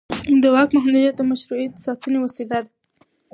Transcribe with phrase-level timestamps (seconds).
[0.41, 2.71] د واک محدودیت د مشروعیت ساتنې وسیله ده